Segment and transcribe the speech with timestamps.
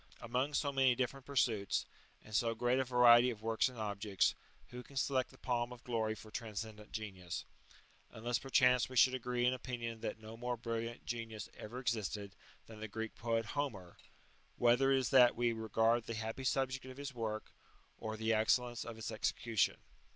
[0.19, 1.85] Among so many different pursuits,
[2.23, 4.33] and so great a variety of works and objects,
[4.69, 7.45] who can select the palm of glory for tran scendent genius?
[8.09, 12.35] Unless perchance we should agree in opinion :hat no more brilliant genius ever existed
[12.65, 13.93] than the Greek poet Eomer,
[14.57, 17.53] whether it is that we regard the happy subject of his vork,
[17.99, 19.77] or the excellence of its execution.